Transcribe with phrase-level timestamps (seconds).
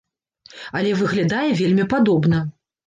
[0.81, 2.47] Але выглядае вельмі падобна.